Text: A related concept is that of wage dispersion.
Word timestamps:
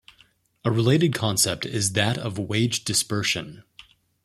A 0.65 0.71
related 0.71 1.13
concept 1.13 1.63
is 1.63 1.93
that 1.93 2.17
of 2.17 2.39
wage 2.39 2.83
dispersion. 2.85 3.61